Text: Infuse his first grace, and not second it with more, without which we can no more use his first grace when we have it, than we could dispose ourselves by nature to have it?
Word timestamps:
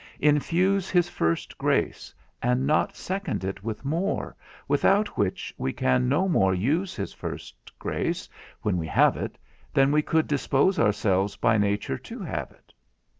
Infuse 0.19 0.89
his 0.89 1.09
first 1.09 1.55
grace, 1.59 2.11
and 2.41 2.65
not 2.65 2.95
second 2.95 3.43
it 3.43 3.63
with 3.63 3.85
more, 3.85 4.35
without 4.67 5.09
which 5.15 5.53
we 5.59 5.71
can 5.71 6.09
no 6.09 6.27
more 6.27 6.55
use 6.55 6.95
his 6.95 7.13
first 7.13 7.71
grace 7.77 8.27
when 8.63 8.77
we 8.79 8.87
have 8.87 9.15
it, 9.15 9.37
than 9.75 9.91
we 9.91 10.01
could 10.01 10.27
dispose 10.27 10.79
ourselves 10.79 11.35
by 11.35 11.55
nature 11.55 11.99
to 11.99 12.17
have 12.19 12.49
it? 12.49 12.73